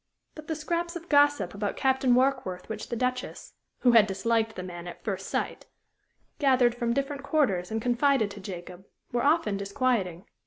[0.33, 4.63] But the scraps of gossip about Captain Warkworth which the Duchess who had disliked the
[4.63, 5.67] man at first sight
[6.39, 10.25] gathered from different quarters and confided to Jacob were often disquieting.